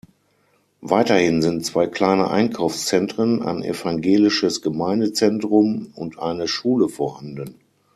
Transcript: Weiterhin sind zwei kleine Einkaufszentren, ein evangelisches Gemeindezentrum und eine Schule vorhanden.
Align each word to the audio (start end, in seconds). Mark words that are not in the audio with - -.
Weiterhin 0.81 1.43
sind 1.43 1.63
zwei 1.63 1.85
kleine 1.85 2.31
Einkaufszentren, 2.31 3.43
ein 3.43 3.61
evangelisches 3.61 4.63
Gemeindezentrum 4.63 5.93
und 5.93 6.17
eine 6.17 6.47
Schule 6.47 6.89
vorhanden. 6.89 7.59